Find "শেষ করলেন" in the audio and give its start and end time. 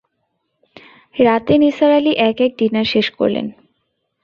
2.93-3.47